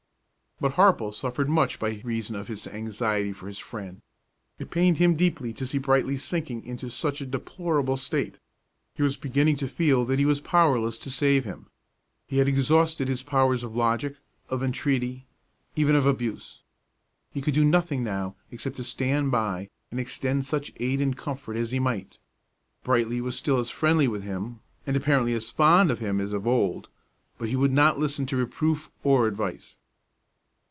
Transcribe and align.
But 0.61 0.73
Harple 0.73 1.11
suffered 1.11 1.49
much 1.49 1.79
by 1.79 2.01
reason 2.03 2.35
of 2.35 2.47
his 2.47 2.67
anxiety 2.67 3.33
for 3.33 3.47
his 3.47 3.57
friend. 3.57 4.03
It 4.59 4.69
pained 4.69 4.99
him 4.99 5.15
deeply 5.15 5.53
to 5.53 5.65
see 5.65 5.79
Brightly 5.79 6.17
sinking 6.17 6.63
into 6.67 6.87
such 6.91 7.19
a 7.19 7.25
deplorable 7.25 7.97
state; 7.97 8.37
he 8.93 9.01
was 9.01 9.17
beginning 9.17 9.55
to 9.55 9.67
feel 9.67 10.05
that 10.05 10.19
he 10.19 10.25
was 10.25 10.39
powerless 10.39 10.99
to 10.99 11.09
save 11.09 11.45
him. 11.45 11.65
He 12.27 12.37
had 12.37 12.47
exhausted 12.47 13.07
his 13.07 13.23
powers 13.23 13.63
of 13.63 13.75
logic, 13.75 14.17
of 14.49 14.61
entreaty, 14.61 15.25
even 15.75 15.95
of 15.95 16.05
abuse. 16.05 16.61
He 17.31 17.41
could 17.41 17.55
do 17.55 17.65
nothing 17.65 18.03
now 18.03 18.35
except 18.51 18.75
to 18.75 18.83
stand 18.83 19.31
by 19.31 19.67
and 19.89 19.99
extend 19.99 20.45
such 20.45 20.73
aid 20.79 21.01
and 21.01 21.17
comfort 21.17 21.57
as 21.57 21.71
he 21.71 21.79
might. 21.79 22.19
Brightly 22.83 23.19
was 23.19 23.35
still 23.35 23.57
as 23.57 23.71
friendly 23.71 24.07
with 24.07 24.21
him 24.21 24.59
and 24.85 24.95
apparently 24.95 25.33
as 25.33 25.49
fond 25.49 25.89
of 25.89 25.97
him 25.97 26.21
as 26.21 26.33
of 26.33 26.45
old; 26.45 26.87
but 27.39 27.49
he 27.49 27.55
would 27.55 27.71
not 27.73 27.97
listen 27.97 28.27
to 28.27 28.37
reproof 28.37 28.91
or 29.03 29.25
advice. 29.25 29.79